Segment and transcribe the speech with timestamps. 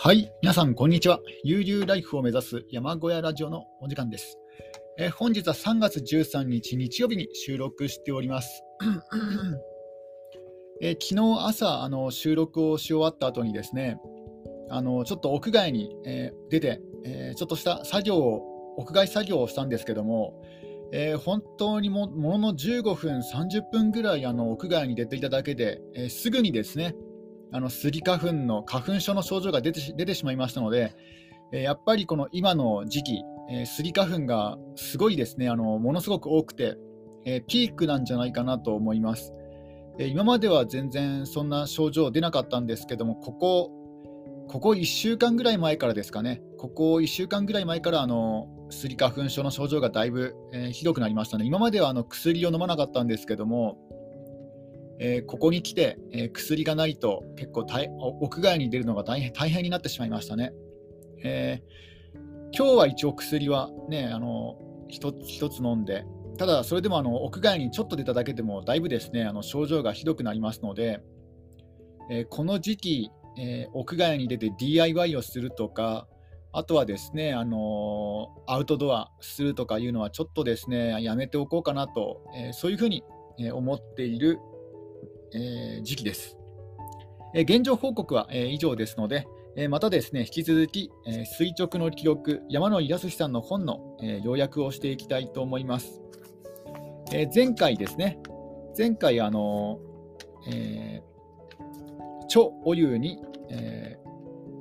[0.00, 1.18] はい、皆さん、こんにちは。
[1.42, 4.38] 悠々ライフを目指す山小屋ラジオのお時間です。
[4.96, 8.62] え本日は3月13日日曜日に収録しております。
[10.80, 13.98] え昨日朝あの収録をし終わった後にですね、
[14.70, 20.40] あのちょっと屋外に、えー、出て、えー、ちょっとした作業を、屋外作業をしたんですけども、
[20.92, 26.94] えー、本当にもものの15分、30分ぐらいあの屋外に出ていただけで、えすぐにですね、
[27.52, 30.94] あのスギ花粉の花粉症の症状が出て出てしまいましたので、
[31.52, 36.76] えやっぱりこの今の時期、えスギ花粉がすごいですね、あのものすごく多くて、
[37.24, 39.32] えピークなんじゃないかなと思います。
[39.98, 43.70] え今までは全然そんな症状出なかったんですけども、ここ、
[44.48, 51.44] ここ1週間ぐらい前からですかね、ここ1週間ぐらい前からあのスギ花粉症の症状がだいぶ、え、ひどくなりましたね。
[51.44, 53.78] 今まではあの薬を飲まなかったんですけども、
[55.00, 57.66] えー、ここに来て、えー、薬がないと結構
[58.20, 60.52] 屋外に出るのが大変大変になってしまいましたね。
[61.22, 62.18] えー、
[62.56, 64.56] 今日は一応薬はね、あの
[64.88, 66.04] 一つ一つ飲んで、
[66.38, 71.00] ただそれでもあの屋外にちょっと出ただけでもだいぶですねあの症状がひどくなりますので、
[72.10, 76.08] えこの時期、え屋外に出て DIY をするとか、
[76.52, 83.04] あとはですね、あのアウトドアするとかいうのはちょっとですねやめておこうかなと、えそういうふうに
[83.52, 84.40] 思っている
[85.32, 86.36] えー、時期です。
[87.34, 89.26] え、現状報告は、え、以上ですので、
[89.56, 96.00] えまたですね、引き続き、え垂直の記録、山野井康さんの本の、え要約をしていきたいと思います。
[97.12, 98.20] え前回ですね、
[98.76, 99.80] 前回、あの
[100.46, 103.18] えー、超お湯に、
[103.50, 103.98] え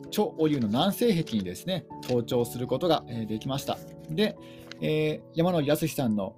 [0.03, 3.77] ー、超お湯の南西壁にですね、登頂することが、えできました。
[4.09, 4.35] で、
[4.81, 6.35] えー、山野井康さんの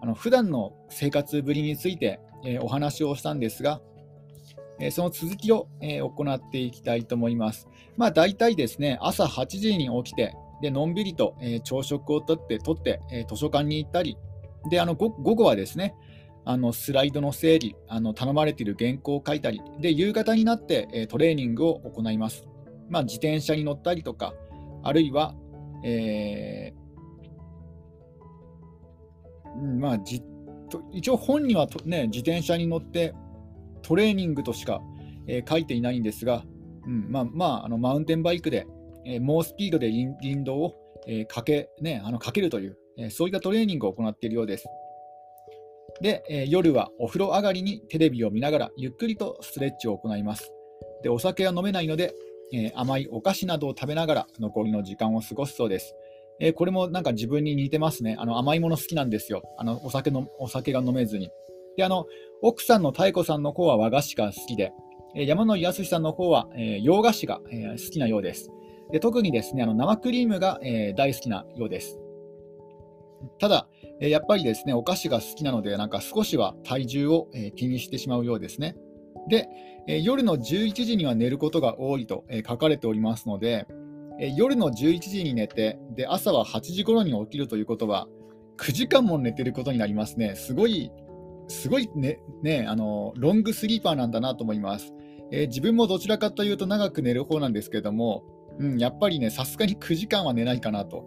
[0.00, 3.80] あの普段の生活ぶりについて、え、お話をしたんですが、
[4.80, 7.68] え、その続きを、え、行っていきたいと思います。
[7.96, 14.16] まあ、大体ですね、朝8時に起きて、でのんびりと、え朝食をとってとって、え図書館に行ったり、
[14.70, 15.94] であの午後はですね、
[16.44, 22.46] あのスライドの整理、あの頼まれている原稿を書いたり、で夕方になって、えトレーニングを行います。
[22.88, 24.34] まあ、自転車に乗ったりとか、
[24.82, 25.34] あるいは、
[25.84, 26.72] え
[29.58, 30.22] まあ、じ
[30.70, 33.14] と一応本にはとね、自転車に乗って
[33.82, 34.80] トレーニングとしか、
[35.26, 36.44] えー、書いていないんですが、
[36.86, 38.66] うんまあまあ、あのマウンテンバイクで、
[39.04, 40.74] えー、猛スピードで林道を、
[41.06, 44.66] えー、かけ,、ね、あのかけるという、えー、そういったトレーニングを行っているようです。
[46.00, 50.52] で、えー、夜はお風呂上がりにテレビを見ながらゆっくりとストレッチを行います。
[51.02, 52.14] でお酒は飲めないので、
[52.52, 55.94] えー、甘いお菓子などを食べながら残りの時間を過ごすそうです。
[56.40, 58.16] えー、これもなんか自分に似てますね。
[58.18, 59.42] あの甘いもの好きなんですよ。
[59.58, 61.30] あのお酒のお酒が飲めずに。
[61.76, 62.06] で、あの
[62.42, 64.72] 奥さんの妙子さんの方は和菓子が好きで、
[65.16, 68.50] えー、山野康さんの方は、えー、洋菓子が、えー、好きなようです。
[68.90, 71.98] で特にですね、あの生クリームが、えー、大好きなようです。
[73.38, 73.68] ただ、
[74.00, 78.76] えー、やっぱりですね、お菓子が好きなので、なんか少しは体重を、えー、気にしてしまうようですね。
[79.28, 79.48] で、
[79.86, 83.66] えー、夜の11時には寝ることが多いと、えー、書かれておりますので、
[84.20, 88.08] え夜の11時に寝てで、朝は8時頃に起きるということは、
[88.58, 90.34] 9時間も寝てることになりますね。
[90.34, 90.90] すごい、
[91.46, 94.92] すごいね、ねあのロングスリーパーなんだなと思います。
[95.30, 98.24] えー、自分もどちらかというと長く寝る方なんですけども、
[98.58, 101.04] うん、やっぱりね、さすがに9時間は寝ないかなと。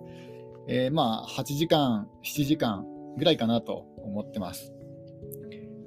[0.67, 2.85] えー、まあ、8時間、7時間
[3.17, 4.73] ぐらいかなと思ってます。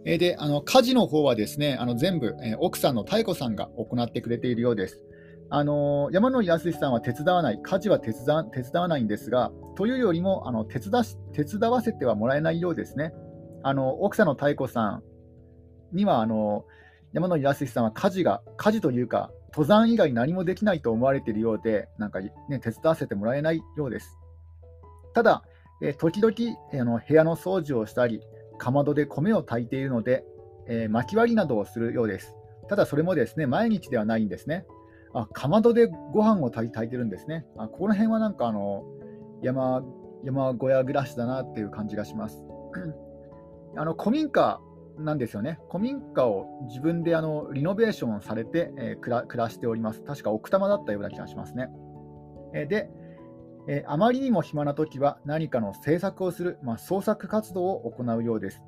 [0.04, 5.02] えー、で、あの家事の方はですね、あの全部、え奥さんの妙子さんが行ってくれているようです。
[5.50, 13.12] あの山野井康さんは手伝わない、家事は手伝手伝わないんですが、というよりもあの手伝手伝わせてはもらえないようですね。
[13.62, 15.00] あの奥さんの妙子さ
[15.92, 16.64] んにはあの
[17.14, 24.18] 山野井康さんは家事が、家事というか、登山以外何もできないと思われているようで、なんか、ね、手伝わせてもらえないようです。
[25.14, 25.44] ただ、
[25.80, 26.34] え、時々、
[26.72, 28.20] えー、の部屋の掃除をしたり、
[28.58, 30.24] かまどで米を炊いているので、
[30.66, 32.34] えー、薪割りなどをするようです。
[32.68, 34.66] ただ、それもですね毎日ではないんですね。
[35.14, 37.46] あ、かまどでご飯を炊いてるんですね。
[37.56, 38.84] あここら辺はなんかあの
[39.42, 39.82] 山
[40.24, 42.44] 山小屋暮らしだなっていう感じがします。
[43.76, 44.60] あの古民家
[44.98, 45.58] なんですよね。
[45.70, 50.02] 古民家を自分であのリノベーションされて、えー、暮ら暮らしております。
[50.02, 51.68] 確か奥多摩だったような気がしますね。
[52.54, 52.90] えー、で、
[53.68, 58.62] えー、あまりにも暇な時は何かの制作をする、まあ、創作活動を行うようです。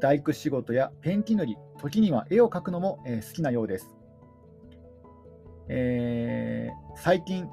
[0.00, 3.99] 大工仕事やペンキ塗り、時には絵を描くのも、え好きなようです。
[5.72, 7.48] えー、最近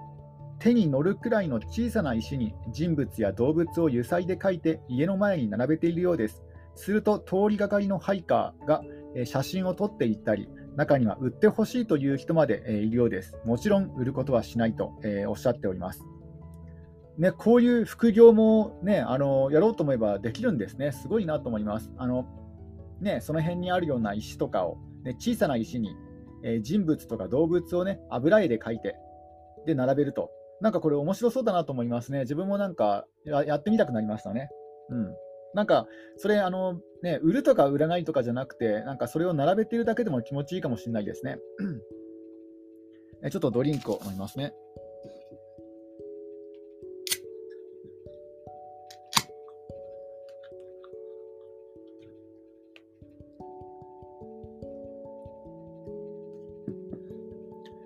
[0.57, 6.43] 手に乗るくらいの小さな石に人物や動物を油彩で描いて家の前に並べているようです。
[6.75, 8.81] すると通りがかりのハイカーが
[9.25, 13.35] 写真を撮っていったり、中には売ってほしいという人まで、えいるようです。
[13.45, 16.03] もちろん売ることはしないと、えおっしゃっております。
[17.17, 20.91] ね、こういう副業も、ね、あのやろうと思えばできるんですね。
[20.91, 21.91] すごいなと思います。
[21.97, 22.27] あの
[23.01, 25.95] ね、その辺にあるような石とかを、ね、小さな石に、
[26.47, 28.95] え、人物とか動物をね、油絵で描いて、
[29.65, 30.31] で、並べると。
[30.61, 32.21] なんかこれ面白そうだなと思いますね。
[32.21, 34.49] 自分もなんかやってみたくなりましたね。
[34.89, 35.15] うん。
[35.53, 41.37] なんか、それ、あの、ね、売るとか売らないとかじゃなくて、なんかそれを並べてるだけでも気持ちいいかもしれないですね。
[43.31, 44.53] ちょっとドリンクを飲みますね。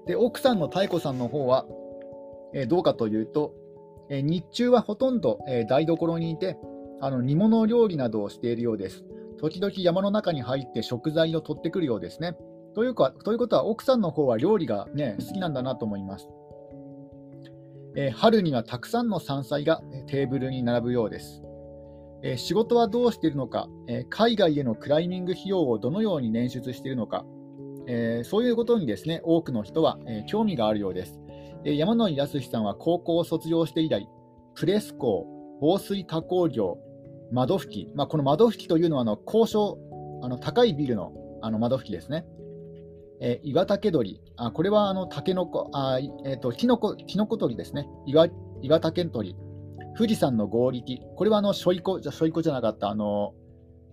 [0.05, 1.65] で奥さんの妙子さんの方は、
[2.53, 3.53] えー、どうかというと、
[4.09, 6.57] えー、日中はほとんど、えー、台所にいて
[7.01, 9.03] あの煮物料理などをしているようです。
[9.39, 12.35] 時々山の中に入って食材を取ってくるようですね。
[12.75, 16.29] というかということは奥さんの方は料理が、ね、好きなんだなと思います。
[17.95, 21.43] え春にはたくさんの山菜がテーブルに並ぶようです。
[22.23, 27.25] え仕事はどうしているのか、え海外へのクライミング費用をどのように捻出しているのか、
[27.93, 31.19] えー、そういうことにですね多くの人は、えー、興味があるようです。
[31.65, 34.07] えー、山野井康さんは高校を卒業して以来、
[34.55, 35.27] プレス工、
[35.59, 36.77] 防水加工業、
[37.33, 39.77] 窓拭き、まあ、この窓拭きというのはあの高所
[40.23, 41.11] あの高いビルの
[41.41, 42.25] あの窓拭きですね。
[43.19, 47.87] えー、岩竹取あ、これはあのタケノコ、あえーと、キノコキノコ取りですね。
[48.05, 48.27] 岩
[48.61, 49.35] 岩竹取
[49.97, 53.33] 富士山の合力、これはあのしょいこじゃしょいこじゃなかった、あの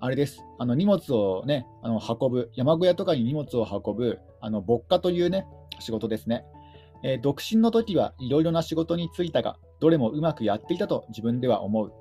[0.01, 0.45] あれです。
[0.59, 5.47] あの荷物をね、あの運ぶ、山小屋とかに荷物を運ぶ、あの牧歌というね、
[5.81, 6.45] 仕事ですね。
[7.03, 11.93] えー、独身の時はいろいろな仕事に就いたが、どれもうまくやっていたと自分では思う。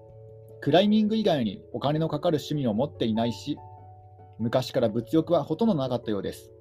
[0.61, 3.57] クライミング以外にお金のかかる趣味を持っていないし、
[4.39, 6.51] 昔から物欲はほとんどなかったようです。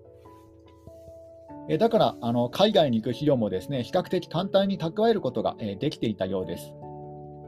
[1.69, 6.73] えだからあの海外に行く費用もですね比較的簡単に蓄えることが、えできていたようです。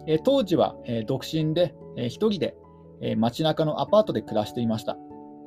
[0.06, 2.56] え当時は、え独身で、え1人で
[3.00, 4.96] えー、街中のアパートで暮らしていました。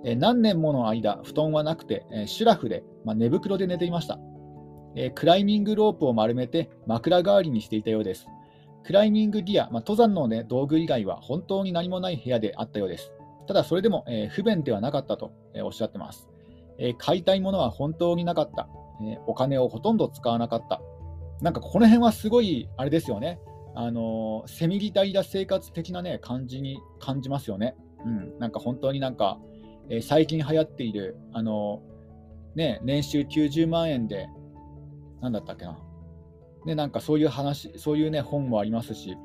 [0.03, 4.19] えー、何年もの間、布団はなくて、えー、シュラフで、まあ、寝袋で寝ていました、
[4.95, 8.27] えー、クライミングロープを丸めて枕代わりにしていたようです。
[8.83, 13.12] クライミングギア、まあ、登山の、ね、道具以外は本当に何もない部屋であったようです。
[13.48, 16.30] ただ、それでも、えー、不便ではなかったと、えー、おっしゃってます。
[16.80, 18.68] えー、買いたいものは本当になかった、
[19.04, 20.81] えお金をほとんど使わなかった。
[21.42, 23.39] なんかこの辺はすごい、あれですよね。
[23.75, 27.75] あのセミリタリア生活的なね感じに感じますよね。
[28.06, 29.39] うん、なんか本当になんか、
[29.89, 31.81] えー、最近流行っているあの
[32.56, 34.27] ね年収90万円で
[35.21, 35.77] 何だったっけな。
[36.65, 39.18] ね、なんかそういう話、そういうね本もありますし、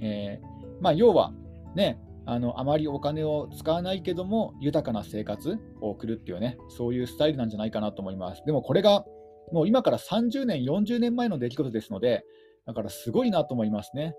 [0.00, 1.32] えー、まあ要は
[1.74, 8.42] ね、あのあまりお金を使わないけども豊かな生活を送るっていうね、そういうスタイルなんじゃないかなと思います。
[8.46, 9.04] でもこれが
[9.52, 12.24] もう今から30年、40年前の出来事ですので、
[12.66, 14.14] だからすごいなと思いますね。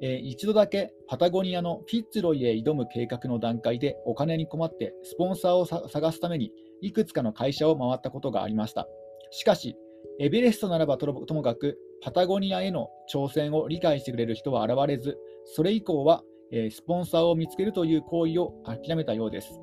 [0.00, 8.86] えー、一度だけパタゴニアのフィッツロイへ挑む計画の段階でお金に困ってスポンサーを探すためにいくつかの会社を回ったことがありました。
[9.30, 9.76] しかし、
[10.20, 16.22] エベレストならばともかくパタゴニアへの挑戦を理解してくれる人は現れず、それ以降は、
[16.52, 19.60] えー、スポンサーを見つけるという行為を諦めたようです。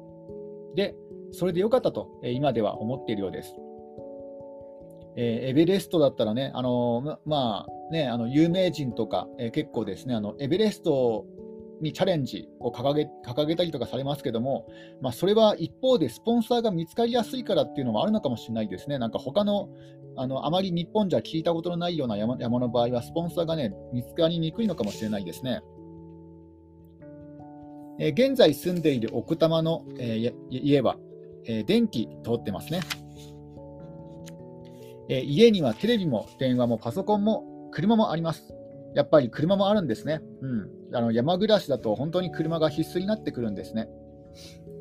[0.75, 0.95] で、
[1.31, 3.55] それでよかったと、えー、今では思っているようです。
[5.17, 11.25] えー、エベレストだったらね、あのまあね、あの有名人とか、えー、結構ですねあの、エベレスト
[11.81, 14.67] にチャレンジを掲げ掲げたりとかされますけども、
[15.01, 18.97] まあ、それは一方でスポンサーが見つかりやすいからっていうのもあるのかもしれないですね。
[18.97, 19.69] なんか他の
[20.17, 25.61] あのあまり日本じゃ聞いたことのないような山山の場合は、スポンサーがね、見つかりにくいのかもしれないですね。
[27.99, 30.97] えー、現在住んでいる奥多摩の、えー、家は、
[31.45, 32.79] えー、電気通ってますね。
[35.09, 38.53] えー、家にはテレビも電話もパソコンも車もあります。
[38.95, 40.21] やっぱり車もあるんですね。
[40.41, 43.87] うん、あの山暮らしだと本当に車が必須になってくるんですね。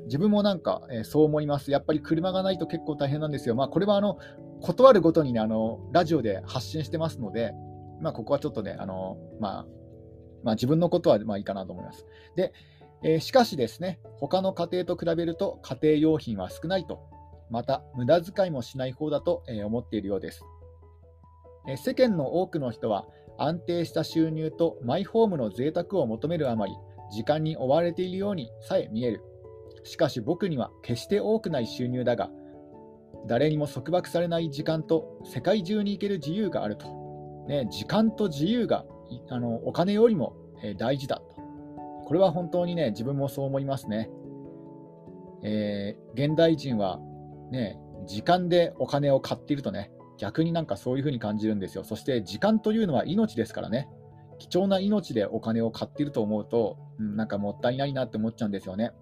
[0.07, 1.71] 自分もなんか、えー、そう思います。
[1.71, 3.55] やっぱり車がないと結構大変なんですよ。
[3.55, 4.19] まあ、これはあの
[4.61, 7.53] 断るごとに、ね、あのラジオで発信してますので、
[8.01, 9.67] まあ、ここはちょっとね、あのまあ、
[10.43, 12.07] まあ、自分のことはまあいいかなと思います。
[12.37, 12.53] で、
[13.03, 17.01] えー、しかしですね、他の家庭と比べると家庭用品は少ないと
[17.51, 20.45] また無駄遣いもしない方だと思っているようです。
[21.77, 23.07] 世間の多くの人は
[23.39, 26.75] 安定した収入とマイホームの贅沢を求めるあまり
[27.11, 29.23] 時間に追われているようにさえ見える。
[29.83, 32.31] しかし僕には決して多くない収入だが
[33.27, 36.87] 誰にも束縛されない時間と世界中に行ける自由があると。
[37.49, 38.85] ね、時間と自由が
[39.29, 40.35] あのお金よりも
[40.79, 41.35] 大事だと。
[42.07, 44.11] これは本当にね、自分もそう思いますね。
[45.43, 47.01] えー、現代人は
[47.51, 51.85] ね、時間でお金を買っているとね、逆になんかそういうふうに感じるんですよ。
[51.85, 53.89] そして時間というのは命ですからね。
[54.39, 58.93] 貴重な命でお金を買っていると思うと、うん、なんかもったいないなって思っちゃうんですよね。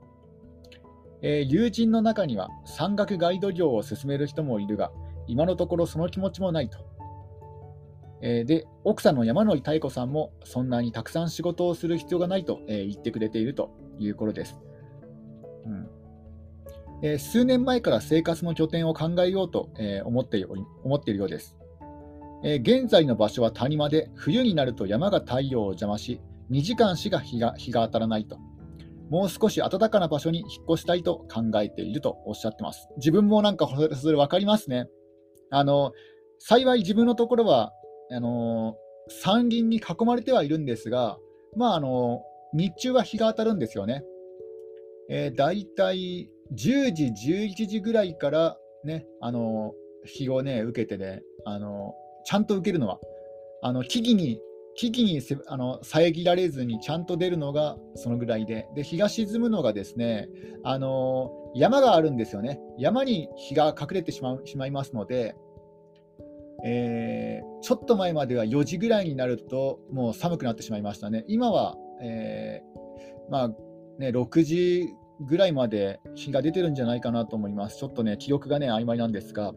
[1.23, 4.93] えー、友人の中には山岳ガイド業を進める人もいるが、
[5.27, 6.79] 今のところその気持ちもないと。
[8.21, 14.61] えー、で、奥さんの山野井妙子さんも、そんなにたくさん仕事をする必要がないと、えー、言ってくれているということです。
[15.67, 16.02] うん
[17.03, 20.47] えー、数年前から生活の拠点を考えようと、え思って
[20.85, 21.57] 思っているようです。
[22.45, 28.39] え現在の場所は谷間で、冬になると山が太陽を邪魔し、2時間しか日が日が当たらないと。
[29.11, 32.89] もう少し暖かな場所に引っ越したいと考えているとおっしゃってます。
[32.97, 34.89] 自分もなんかそれ分かりますね。
[35.51, 35.93] あの
[36.39, 37.73] 幸い自分のところは
[38.11, 38.75] あの
[39.09, 41.19] 山林に囲まれてはいるんですが、
[41.57, 42.23] まああの
[42.55, 44.03] 日中は日が当たるんですよね。
[45.11, 51.95] えー、だいたい10時、11時ぐらいから、ね、あの日を、ね、受けてねあの、
[52.25, 52.99] ちゃんと受けるのは、
[53.63, 54.41] あの木々に
[54.75, 60.29] 木々にせあの遮られずにちゃんと出るのがそのぐらいで、で日が沈むのがですね
[60.65, 65.35] あの山があるんですよね、山に日が隠れてしまうしまいますので、
[66.65, 71.25] えー、ちょっと前までは4時ぐらいになると、もう寒くなってしまいましたね。
[71.29, 73.49] 今は、えー、まあ
[73.99, 74.89] ね、6時
[75.23, 77.79] ぐらいまで日が出てるんじゃないかなと思います。
[77.79, 79.53] ちょっとね、記憶がね、曖昧なんですが、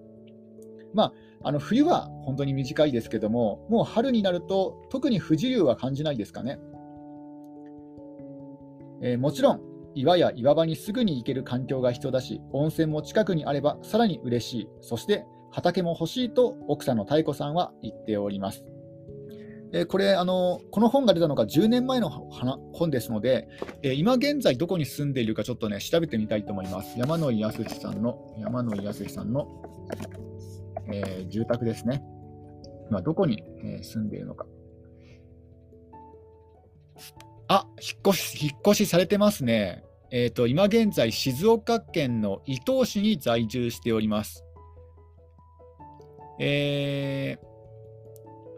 [0.94, 6.60] まあ、あの冬は本当に短いですけども、もう春になると、特に不自由は感じないですかね。
[9.02, 9.62] えー、もちろん、
[9.94, 14.70] 岩や岩場にすぐに行ける環境が必要だし、温泉も近くにあればさらに嬉しい。
[14.82, 18.66] そして畑も欲しいと奥さんの妙子さんは言っております。
[19.78, 23.50] えこれあの、この本が出たのが10年前の本ですので、
[23.84, 26.98] え今現在どこに住んでいるかちょっとね、調べてみたいと思います。
[26.98, 29.62] 山野井康さんの、山野井康さんの、
[30.88, 32.02] えー、住宅ですね。
[32.90, 34.46] 今どこに、え、住んでいるのか。
[37.50, 39.84] あ、引っ越し、引っ越しされてますね。
[40.10, 44.46] えっ、ー、と、今現在、静岡県の伊東市に在住しております。
[46.40, 47.55] えー、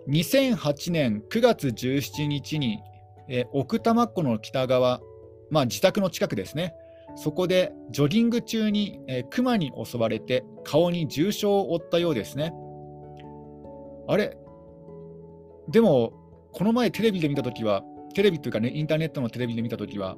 [0.08, 2.80] 2008年9月17日に、
[3.28, 5.02] えー、奥多摩湖の北側、
[5.50, 6.74] まあ、自宅の近くですね、
[7.16, 12.54] そこでジョギング中に、えー、熊に襲われて顔に重傷を負ったようですね。
[14.08, 14.38] あれ？
[15.70, 16.14] でも、
[16.54, 17.84] この前テレビで見たときは、
[18.14, 20.16] テレビというかね、インターネットのテレビで見たときは、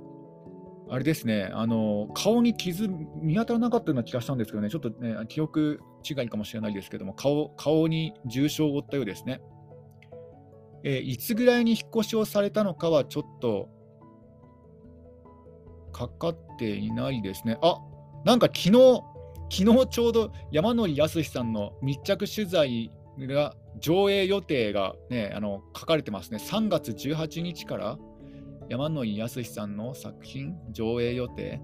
[0.91, 2.87] あれですね、あの顔に傷、
[3.21, 9.41] 見当たらなかったような気がしたんですけどね、ちょっとね、記憶違いかもしれないですけども、顔顔に重傷を負ったようですね。
[10.83, 13.69] えー、いつぐらいに引っ越しをされたのかはちょっと
[15.91, 17.57] かかっていないですね。
[17.61, 17.79] あ
[18.25, 19.03] なんか昨日、
[19.51, 26.37] 昨日ちょうど山野井康さんの密着取材が上映予定が、ね、あの書かれてますね。
[26.37, 27.97] 3月18日から
[28.69, 31.59] 山野井康さんの作品上映予定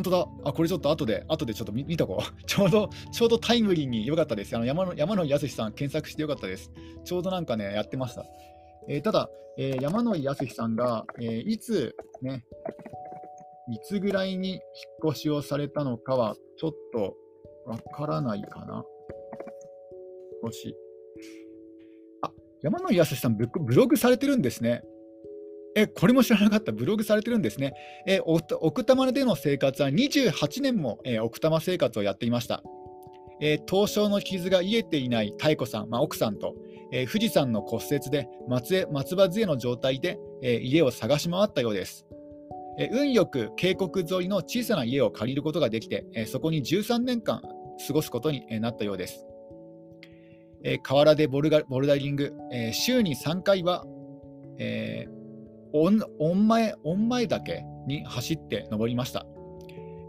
[0.00, 0.26] 本当だ。
[0.44, 2.42] あ、これちょっと後で、後でちょっと見とこう。
[2.46, 4.56] ちょうど、ちょうどタイムリーに良かったです。
[4.56, 6.72] あの山野山野井康さん、検索して良かったです。
[7.04, 8.24] ちょうどなんかね、やってました。
[8.88, 12.44] えー、ただ、えー、山野井康さんが、えー、いつ、ね、
[13.70, 14.60] いつぐらいに引っ
[15.10, 17.14] 越しをされたのかは、ちょっと
[17.66, 18.84] わからないかな。
[20.42, 20.74] もし。
[22.22, 24.82] あ、山野井康さんブ、ブログされてるんですね。
[25.76, 27.74] え、これも知らなかった、ブログされてるんですね。
[28.06, 32.62] え奥多摩での生活は28年も、え奥多摩生活をやっていました。
[33.40, 36.54] え凍傷の傷が癒えていない妙子さん、まあ、奥さんと、
[36.92, 42.04] え富士山の骨折で松松葉杖の状態で、え家を探し回ったようです。
[42.78, 47.42] え運よく渓谷沿いの小さな家を借りることができて、えそこに13年間
[47.86, 49.24] 過ごすことになったようです。
[50.64, 53.84] え河原でボルボルダリング、え週に3回は、
[54.58, 55.19] えー
[55.72, 59.26] 御前御前岳に走って登りました。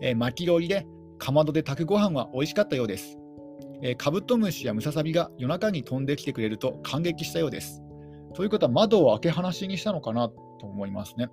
[0.02, 0.86] えー、巻き料理で
[1.18, 3.18] かまどで炊くご飯は美味しかったようです。
[3.84, 7.82] えー、カブトムシやムササビが夜中に飛んできてくれると感激したようです。
[8.34, 11.30] ということは窓を開け放しにしたのかなと思いますね。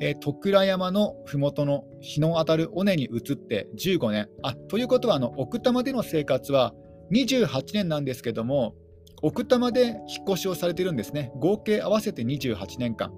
[0.00, 4.28] えー、徳倉山の麓の日の当たる尾根に移って15年。
[4.42, 6.74] あということはあの奥多摩での生活は
[7.12, 8.74] 28年なんですけども、
[9.22, 11.32] 奥多摩で引っ越しをされているんですね。
[11.36, 13.12] 合計合わせて28年間。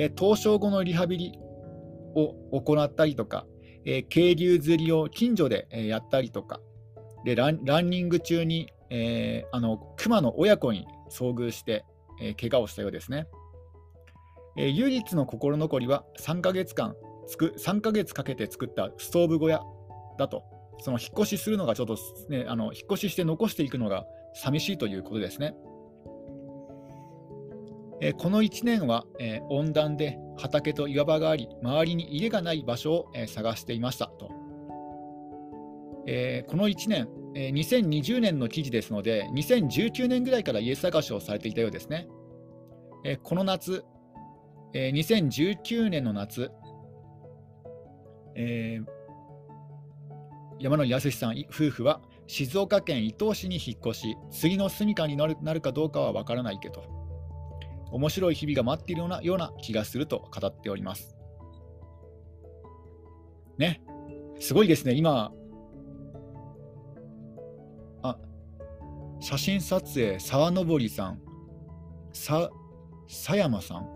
[0.00, 1.38] え凍傷後のリハビリ
[2.14, 3.46] を行ったりとか、
[3.84, 6.60] え渓流釣りを近所で、えやったりとか、
[7.24, 11.84] でランランニング中に、えー、あの熊の親子に遭遇して、
[12.20, 13.26] えー、怪我をしたようですね。
[14.56, 16.94] えー、唯一の心残りは3ヶ月間
[17.26, 19.62] つく、3ヶ月かけて作ったストーブ小屋
[20.16, 20.44] だと。
[20.80, 25.54] その引っ越しするのがちょっと、ね、あの引っ越しして残していくのが寂しいということですね。
[28.00, 34.30] え、この1年は、え、温暖で畑と岩場があり、周りに家がない場所を、え、探していましたと。
[36.10, 42.08] えこの1年、え2020年の記事ですので、2019年ぐらいから家探しをされていたようですね。
[43.04, 43.84] えこの夏、
[44.72, 46.50] え2019年の夏、
[48.34, 48.80] え
[50.60, 56.84] 山野康さん夫婦は静岡県伊東市に引っ越し、次の住処になるかどうかは分からないけど、
[57.90, 61.16] 面白い日々が待っているようなような気がすると語っております。
[63.56, 63.82] ね、
[64.38, 65.32] すごいですね、今、
[68.02, 68.18] あ
[69.20, 71.20] 写真撮影、沢登さん、
[72.12, 72.50] さ
[73.08, 73.88] 佐山さん、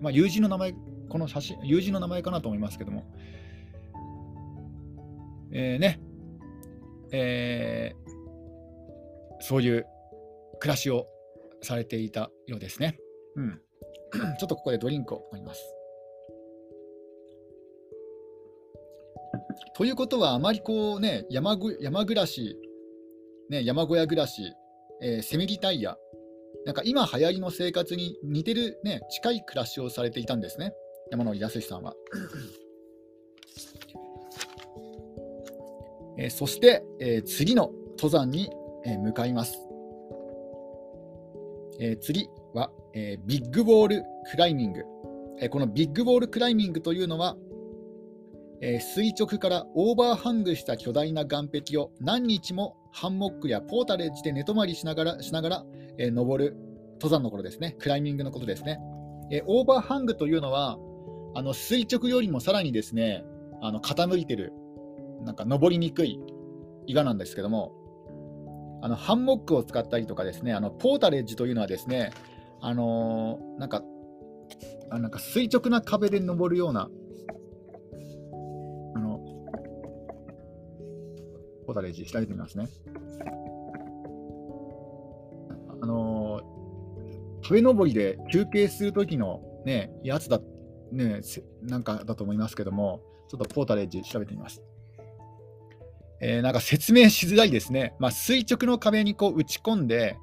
[0.00, 0.74] まあ、友人の名前、
[1.08, 3.04] この写真、友人の名前かなと思いますけども、
[5.50, 6.00] えー、ね、
[7.12, 9.86] えー、そういう
[10.60, 11.06] 暮らしを
[11.62, 12.98] されていたようですね。
[13.36, 13.60] うん。
[14.38, 15.62] ちょっとここでドリンクを飲みます。
[19.76, 22.56] ということは、あまりこうね、山ぐ山暮らし
[23.48, 24.54] ね、山小屋暮らし、
[25.00, 25.96] えー、セミリタイヤ、
[26.64, 30.72] なんか今流行りの生活に似てる、ね、近い暮らしをされていたんですね、
[31.10, 31.94] 山野井康さんは。
[36.18, 38.50] えー、そして、えー、次の登山に、
[38.84, 39.58] え、向かいます。
[41.78, 44.84] え、次は、えー、ビッグウォールクライミング、
[45.40, 45.48] えー。
[45.48, 47.36] このビッグウォールクライミングというのは、
[48.60, 55.64] えー、垂直からオーバーハングした巨大な岩壁を何日もハンモックやポータレッジで寝泊まりしながらしながら、
[55.98, 56.56] え、登る
[56.94, 58.80] 登山のことですね、クライミングのことですね。
[59.30, 60.78] え、オーバーハングというのは、
[61.34, 63.24] あの垂直よりもさらにですね、
[63.60, 64.52] あの傾いてる、
[65.24, 66.18] なんか登りにくい
[66.86, 67.72] 岩なんですけども、
[68.82, 72.10] あのハンモックを使ったりとかですね、あのポータレッジというのはですね、
[72.60, 73.82] あのー、なんか、
[74.90, 76.88] あなんか垂直な壁で登るような
[78.94, 79.18] あの
[81.66, 82.68] ポタレージ調べてみますね。
[85.82, 90.40] あのー、壁登りで休憩するときのね、やつだ、
[90.92, 91.20] ね、
[91.62, 94.62] なんかだと思いますけども、ちょっとポータレージ調べてみます。
[96.20, 97.94] えー、なんか説明しづらいですね。
[97.98, 100.16] まあ、垂直の壁にこう打ち込んで、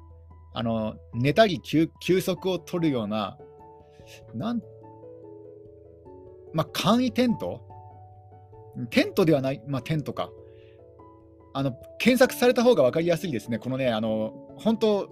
[0.54, 1.90] あの寝たり休
[2.20, 3.36] 息を取るような、
[4.34, 4.62] なん
[6.52, 7.60] まあ、簡易テント？
[8.90, 10.30] テントではない、まあ、テントか。
[11.52, 15.08] あの検索された方が分かりやすいですね、このね、あの本当、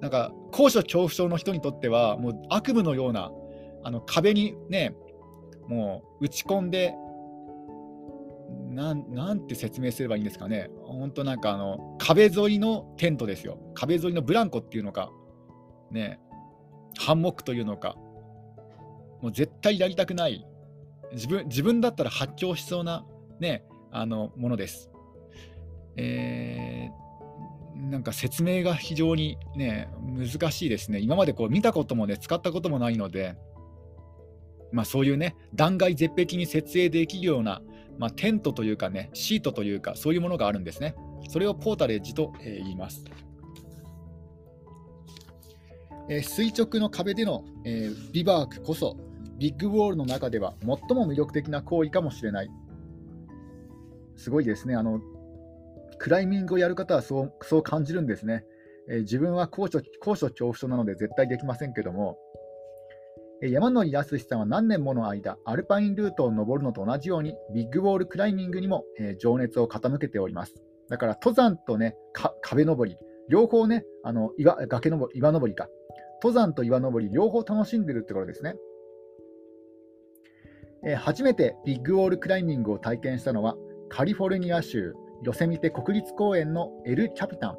[0.00, 3.30] なんか高所恐怖症の人にとっては、もう悪夢のような
[3.82, 4.94] あの壁にね、
[5.68, 6.94] もう打ち込んで
[8.68, 15.10] なん、なんて説明すればいいんですかね、本当なんかあの壁沿いのテントですよ、壁沿いのブランコっていうのか、
[15.90, 16.20] ね、
[16.98, 17.96] ハンモックというのか、
[19.22, 20.46] もう絶対やりたくない、
[21.12, 23.04] 自分自分だったら発狂しそうな、
[23.38, 24.90] ね、あのものです。
[25.96, 30.98] えー、なんか説明が非常にね、難しいですね。
[31.00, 33.36] 今までこう見たこともね、使ったこともないので、
[34.72, 37.60] まあ、そういうね、断崖絶壁に設営できるような、
[37.98, 40.94] まあ、テントというかね、シートというか、そういうものがあるんですね。
[41.28, 43.04] それをポータレッジと、え、言います。
[46.08, 48.96] え、垂直の壁での、え、ビバークこそ、
[49.40, 52.50] ビッグウォールの中では最も魅力的な行為かもしれない。
[54.14, 54.76] すごいですね。
[54.76, 55.00] あの
[55.98, 58.44] クライミングをやる方はそうそう感じるんですね。
[58.90, 62.18] えー、自分は高所高所恐怖症なので絶対できませんけども、
[63.42, 70.54] 山野井康さんは何年もの間、アルパインルートを登るのと同じように、ビッグウォールクライミングにも、え、情熱を傾けております。
[70.90, 71.96] だから登山とね、
[72.42, 72.98] 壁登り、
[73.30, 75.68] 両方ね、あの岩崖登り、岩登りか、
[76.22, 78.56] 登山と岩登り、両方楽しんでるってことですね。
[80.84, 83.56] え、初めてビッグウォールクライミングを体験したのは、
[83.88, 87.58] カリフォルニア州ヨセミテ国立公園のエル・キャピタン、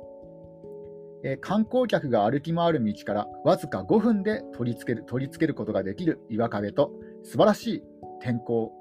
[1.24, 6.92] えー、観光客が歩き回る道からわずか5分で取り付ける取り付けることができる岩壁と
[7.24, 7.84] 素晴らしい
[8.22, 8.72] 天候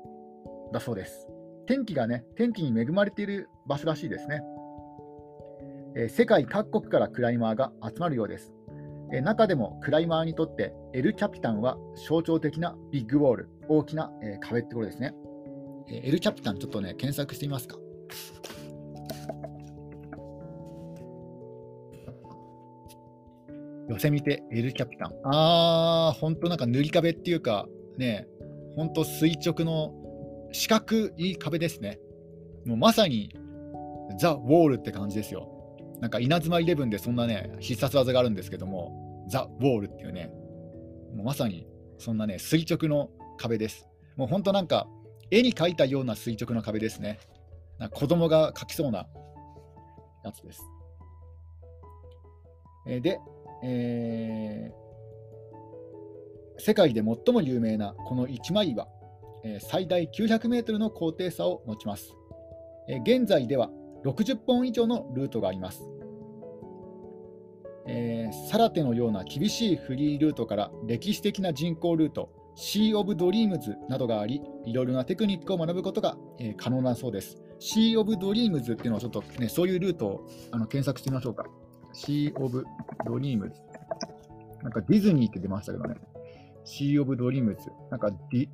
[0.73, 1.29] だそうです。
[1.67, 4.43] 天気がね、天気に恵まれている場所らしいですね。
[5.95, 8.53] えー、世界各国からクライマーが集まるようです。
[9.13, 11.77] えー、中でもクライマーにとってエル・キャピタンは
[12.09, 15.15] 象徴的なビッグウォール、大きな、えー、壁ってことですね。
[15.89, 17.77] えエル・キャピタン、ちょっとね、検索してみますか。
[23.91, 25.15] 寄せ見てエルキャピタン。
[25.25, 27.67] あー、ほんとなんか塗り壁っていうか、
[27.99, 28.29] ね、
[28.77, 29.93] ほんと垂直の
[30.53, 31.99] 四角い壁ですね。
[32.65, 33.35] もうまさに
[34.17, 35.49] ザ・ウォールって感じですよ。
[36.01, 40.31] なんか稲妻イレブンでそんなね、必殺技があるんですけども、ザ・ウォールっていうね、
[41.17, 41.67] もうまさに
[41.99, 43.89] そんなね、垂直の壁です。
[44.17, 44.87] もうほんとなんか、
[45.33, 47.19] 絵に描いたような垂直の壁ですね。
[47.81, 49.09] なんか子供が描きそうな
[50.25, 50.63] やつです。
[52.87, 53.19] えで、
[53.63, 58.89] えー、世界で最も有名なこの一枚岩、
[59.45, 62.15] えー、最大900メートルの高低差を持ちます。
[62.89, 63.71] えー、現在では
[64.05, 65.83] 60本以上のルートがあります。
[67.87, 77.39] えー、サラテのような厳しいフリールートから歴史的な人工ルート、シー・オブ・ドリームズなどがあり、いろいろなテクニックを学ぶことが、えー、可能なそうです。
[77.59, 81.47] シー・オブ・ドリームズっていうのをちょっと、ね、そういうルートをあの検索してみましょうか。
[81.93, 82.65] シー・オブ・
[83.07, 83.61] ドリームズ。
[84.63, 85.97] なんかディズニーって出ましたけどね。
[86.65, 87.71] シー・オブ・ドリームズ。
[87.91, 88.49] なんかディ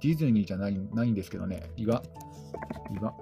[0.00, 1.70] ディズニーじゃないないんですけどね。
[1.76, 2.02] 岩。
[2.94, 3.14] 岩。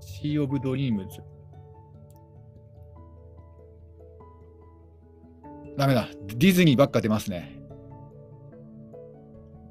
[0.00, 1.22] シー・オブ・ドリームズ。
[5.76, 6.08] ダメだ。
[6.26, 7.60] ディズニーばっか出ますね。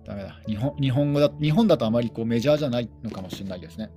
[0.06, 0.40] ダメだ。
[0.48, 3.90] 日本日本語だ日本だとあまりこうメジャーじゃないのかもしれないですね。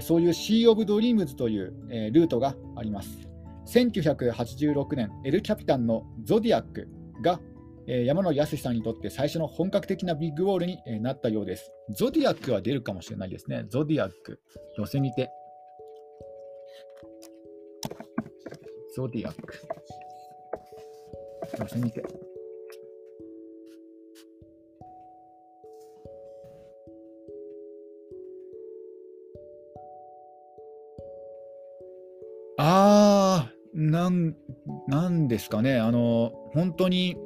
[0.00, 1.72] そういうシー・オブ・ドリームズという、
[2.12, 3.28] ルートがあります。
[3.66, 6.88] 1986年、エル・キャピタンのゾディアック
[7.22, 7.40] が、
[7.86, 11.72] 山野井さんにとって最初の本格的なビッグウォールに、なったようです。
[11.90, 13.64] ゾディアックは出るかもしれないですね。
[13.68, 14.40] ゾディアック、
[14.78, 15.30] ヨセミテ。
[18.94, 19.54] ゾディアック。
[21.58, 22.02] ヨセミテ。
[32.64, 34.36] ああ、なん、
[34.86, 37.16] なんですかね、あの、本当に、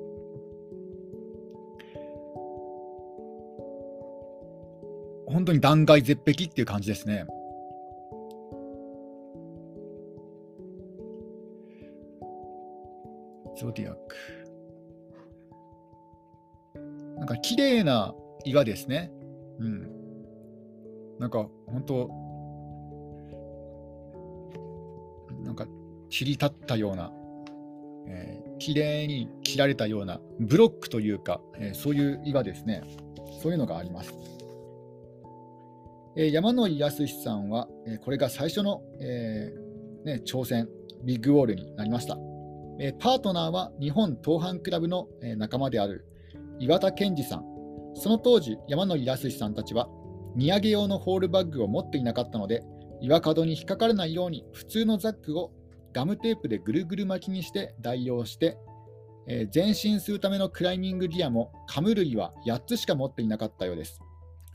[5.27, 7.27] 本当に断崖絶壁っていう感じですね。
[13.59, 14.16] ゾディアック。
[17.18, 18.14] なんか綺麗な
[18.46, 19.12] 岩ですね。
[19.59, 19.90] うん。
[21.18, 22.26] なんか本当、
[26.11, 27.12] 切り立ったような、
[28.09, 32.83] えー、綺麗に切られたようなブロックというか、えー、そういう岩ですね。
[33.42, 34.12] そういうのがあります。
[36.16, 40.69] えー、山野井康さんは、えー、これが最初の、えーね、挑戦、
[41.05, 42.16] ビッグウォールになりました。
[42.79, 46.07] えー、パートナーは日本東阪クラブの、えー、仲間である
[46.59, 47.45] 岩田健二さん。
[47.95, 49.88] その当時、山野井康さんたちは、
[50.35, 52.62] 荷上げ用のホールバッグを持っていなかったので、
[53.01, 55.53] 岩角に引っかからないように普通のザックを
[55.97, 58.59] ガムテープでぐるぐる巻きにして代用して、
[59.27, 64.03] えー、前進するためのクライミングギアもカム類は8つしか持っていなかったようです。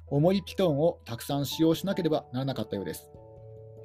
[0.05, 3.09] 重いピトンをたくさん使用しなければならなかったようです。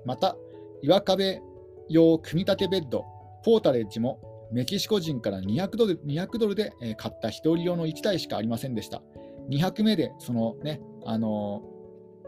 [0.04, 0.36] また、
[0.82, 1.40] 岩壁
[1.88, 3.06] 用組み立てベッド、
[3.42, 4.20] ポータレッジも
[4.52, 9.00] メキシコ人から200ドル ,200 ドルで買った1人用の1台しかありませんでした。
[9.48, 11.62] 2 0目でそのね、あの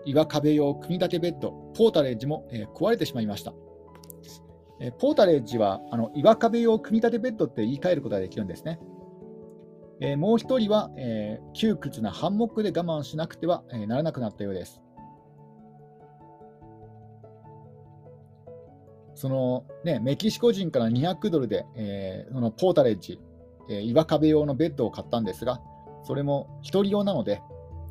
[0.06, 3.52] ー、岩壁用組み立てベッド、ポータレッジも、えー、壊れてしまいました。
[4.80, 8.78] えポータレッジはあの岩壁用組み立てベッドって言い換えることができるんですね。
[10.00, 14.80] えー、もう一人は、えー、窮屈なハンモックで我慢しなくては、えー、ならなくなったようです。
[19.14, 23.20] そのね、メキシコ人から200ドルで、えー、そのポータレッジ、
[23.68, 25.60] え、岩壁用のベッドを買ったんですが、
[26.04, 27.42] それも1人用なので、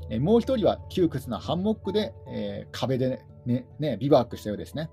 [0.09, 4.89] え、もう1人は窮屈なハンモックで、え、壁でね、ね、ビバークしたようですね。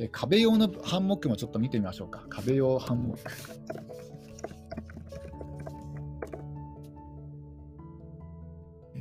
[0.00, 2.24] えー、壁用のハンモックもちょっと見てみましょうか。
[2.30, 3.32] 壁用ハンモック。
[8.94, 9.00] え、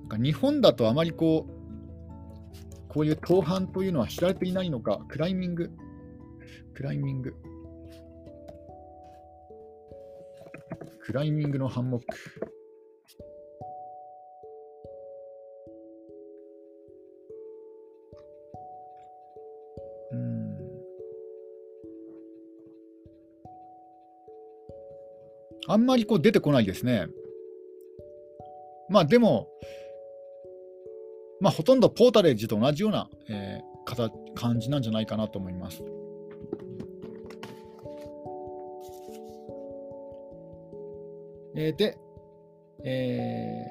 [0.00, 1.52] なんか日本だとあまりこう、
[2.88, 5.70] こういう盗犯というのは知られていないのか、クライミング、
[6.74, 7.34] クライミング、
[11.00, 12.61] クライミングのハンモック。
[25.68, 27.06] あんまりこう出てこないですね。
[28.88, 29.48] まあでも、
[31.40, 35.82] まあほとんどポータレッジと同じような、えー、感じなんじゃないかなと思います。
[41.54, 41.98] えー、で、
[42.84, 43.64] え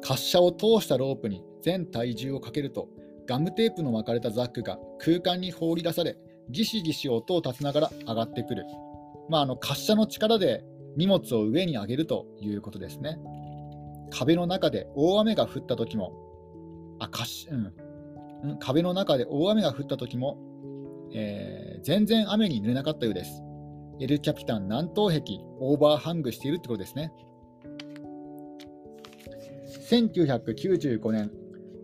[0.00, 2.88] ー、滑車を通したロープに全体重をかけると、
[3.26, 6.16] ガムテープの巻かれたザックが空間に放り出され、
[6.50, 8.64] ギシギシ音を立てながら上がってくる。
[9.28, 10.64] まあ、あの滑車の力で
[10.96, 13.18] 荷物を上に上げるということですね。
[14.10, 16.12] 壁の中で大雨が降った時も、
[16.98, 17.72] あかし、うん、
[18.50, 20.38] うん壁の中で大雨が降った時も、
[21.12, 23.42] えー、全然雨に濡れなかったようです。
[24.00, 27.12] エルキャピタン南東壁オーバーハングしているってことですね。
[29.90, 31.30] 1995年、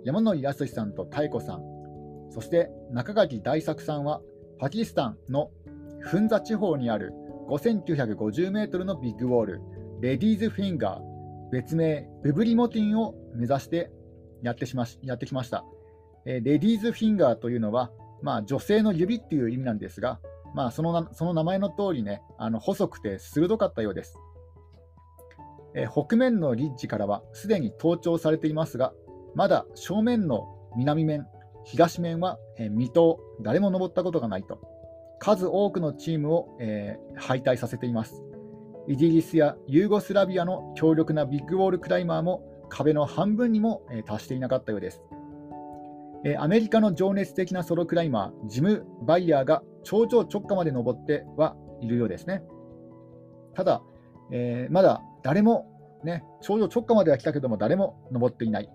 [0.05, 1.74] 山野井康さんと妙子さん、
[2.35, 4.21] そして中垣大作さんは、
[4.59, 5.53] パキスタンの
[6.01, 7.13] フンザ地方にある
[7.49, 9.61] 5950メートルのビッグウォール、
[10.01, 13.93] レディーズフィンガー、別名ブブリモティンを目指して
[14.43, 15.65] やってしまやってきました。
[16.27, 20.19] えレディーズフィンガーというのは、まあ、女性の指っていう意味なんですが、
[20.57, 24.17] まあ、そのその名前の通りね、あの細くて鋭かったようです。
[25.77, 28.93] え北面のリッジからはすでに登頂されていますが、
[29.37, 31.29] まだ正面の南面、
[31.65, 34.61] 東面は、え未踏、誰も登ったことがないと。
[35.19, 38.23] 数多くのチームを、えー、敗退させています。
[38.87, 45.03] イギリスやユーゴスラビアの強力なビッグウォールクライマーも壁の半分にも、えー、達していなかったようです。
[46.27, 52.43] えー、アメリカの情熱的なソロクライマー、ジム・バイヤーが頂上直下まで登ってはいるようですね。
[53.55, 53.83] ただ、
[54.31, 55.67] えまだ誰も、
[56.03, 58.69] ね、頂上直下までは来たけども誰も登っていない。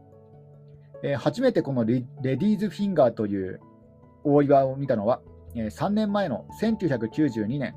[1.04, 3.60] え初めてこのレディーズフィンガーという
[4.24, 5.22] 大岩を見たのは
[5.56, 7.76] 3年前の1992年、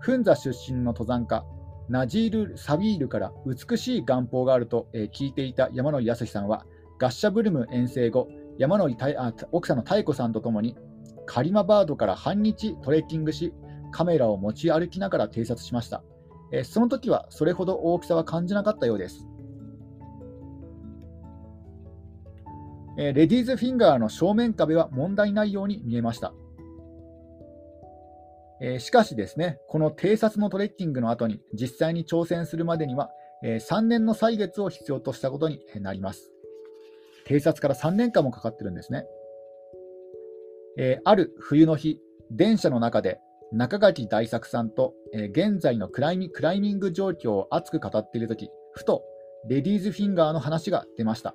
[0.00, 1.44] フンザ出身の登山家、
[1.88, 6.66] ナジール・サビールから美しい願望があると聞いていた山野井康さんは、
[6.98, 8.96] ガッシャブルム遠征後、山野井
[9.52, 10.76] 奥さんの妙子さんと共に、
[11.26, 13.52] カリマバードから半日トレッキングし、
[13.92, 16.02] カメラを持ち歩きながら偵察しました。
[16.64, 19.26] その時はそれほど大きさは感じなかったようです。
[22.96, 26.34] レディーズフィンガーの正面壁は問題ないように見えました。
[28.60, 33.10] え、しかしですね、この偵察のトレッキングの後に実際に挑戦するまでには、
[33.42, 36.30] え、3年の歳月を必要としたことになります。
[37.26, 39.04] 偵察から3年間もかかってるんですね。
[40.78, 41.98] え、ある冬の日、
[42.30, 43.20] 電車の中で
[43.52, 49.02] 中垣大作さんと、え現在のクライミクライミング状況を熱く語っているとき、ふと
[49.48, 51.34] レディーズフィンガーの話が出ました。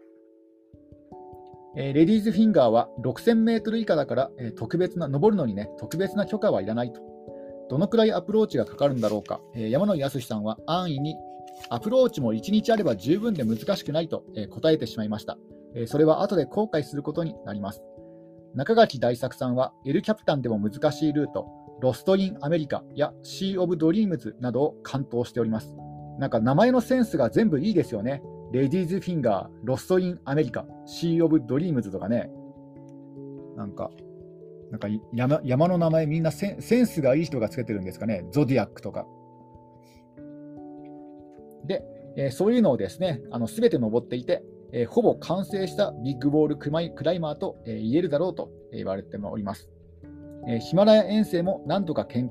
[1.79, 7.01] えレディーズフィンガーは6000メートル以下だから、え特別な、登るのにね、特別な許可はいらないと。
[7.69, 11.15] どのくらいアプローチがかかるんだろうか、えー、山野康さんは安易に
[11.69, 15.37] アプローチも1日あれば十分で難しくないと、え、答えてしまいました、
[15.75, 17.83] え、それは後で後悔することになります。
[18.55, 21.45] 中垣大作さんはエルキャピタンでも難しいルート、
[21.79, 25.75] ロスト・イン・アメリカやシー・オブ・ドリームズなどを完登しております。
[26.17, 28.23] なんか名前のセンスが全部いいですよね。
[28.51, 32.29] レディーズ・フィンガー、ロスト・イン・アメリカ、シー・オブ・ドリームズとかね。
[33.55, 33.89] なんか
[34.71, 38.25] なんか山山の名前みんなセンスがいい人がつけてるんですかね。
[38.31, 39.05] ゾディアックとか。
[41.65, 41.83] で、
[42.17, 49.69] えー、そういうのをですね、あの全て登っていて、えー、ほぼ完成したビッグボールクマイクライマーと、えー、言えるだろうと言われております。
[50.49, 52.23] えヒマラヤ遠征も何とか経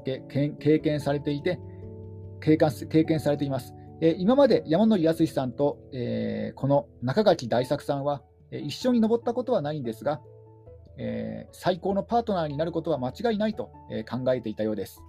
[0.79, 1.59] 験されていて
[2.41, 3.75] 経験、経験されています。
[4.01, 10.21] え今まで山野康さんと、えこの中垣大作さんは、え一緒に登ったことはないんですが、
[10.99, 15.03] え、最高のパートナーになることは間違いないと、え、考えていたようです。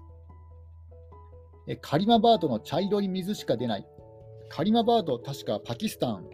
[1.67, 3.87] え、カリマバードの茶色い水しか出ない。
[4.49, 6.29] カリマバード、確かパキスタン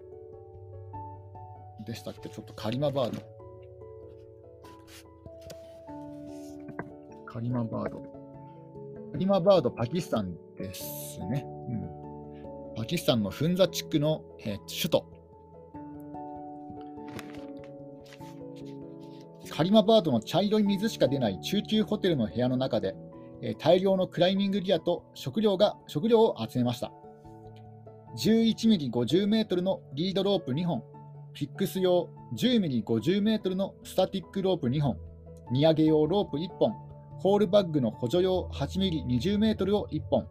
[1.85, 2.29] でしたっけ？
[2.29, 3.21] ちょっとカリマバード。
[7.25, 7.99] カリマバード。
[9.11, 11.43] カリマバード、パキスタンですね。
[11.69, 11.89] うん、
[12.75, 15.05] パキスタンのフンザ地区の、えー、首都。
[19.49, 22.95] カリマバードの茶色い水しか出ない中級ホテルの部屋の中で、
[23.41, 26.91] え大量のクライミングギアと食料が食料を集めました。
[28.17, 30.79] 11ミリ50メートルのリードロープ2本、
[31.33, 34.97] フィックス用10ミリ50メートルのスタティックロープ2本、
[35.51, 36.73] 荷上げ用ロープ1本、
[37.19, 40.27] ホールバッグの補助用8ミリ20メートルを1本、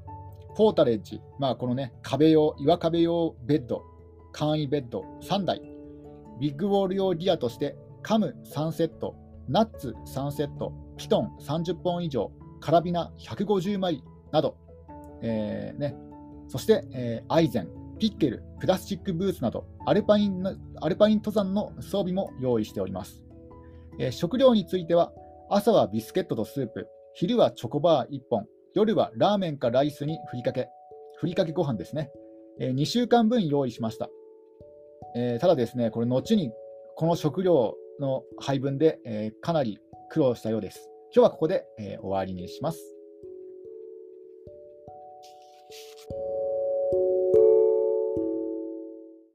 [0.54, 3.82] ポータレッジ、まあこのね、壁用、岩壁用ベッド、
[4.32, 5.62] 簡易ベッド3台、
[6.40, 9.14] ビッグウォール用ギアとしてカム3セット、
[9.48, 14.56] ナッツ3セット、ピトン30本以上、カラビナ150枚など、
[15.20, 15.96] えーね、
[16.48, 20.42] そして、えー、アイゼン、ピッケル、プラスチックブーツなどアルパイン
[20.80, 23.22] アルパイン登山の装備も用意しております、
[23.98, 25.12] えー、食料については、
[25.50, 30.68] 朝はビスケットとスープ、昼はチョコバー1本、夜はラーメンかライスにふりかけ、
[31.16, 32.10] ふりかけご飯ですね、
[32.58, 34.08] えー、2週間分用意しました。
[35.14, 36.52] えー、ただですね、これ、後に
[36.96, 39.78] この食料の配分で、えー、かなり
[40.10, 40.88] 苦労したようです。
[41.14, 42.91] 今日はここで、えー、終わりにします。